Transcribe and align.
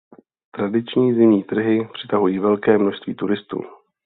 Tradiční 0.51 1.13
zimní 1.13 1.43
trhy 1.43 1.89
přitahují 1.93 2.39
velké 2.39 2.77
množství 2.77 3.15
turistů. 3.15 3.63